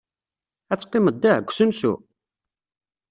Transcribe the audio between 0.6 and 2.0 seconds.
Ad teqqimed da, deg usensu?